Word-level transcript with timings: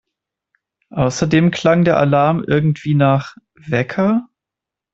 Außerdem 0.95 1.51
klang 1.51 1.83
der 1.83 1.97
Alarm 1.99 2.43
irgendwie 2.43 2.95
nach… 2.95 3.35
Wecker! 3.53 4.27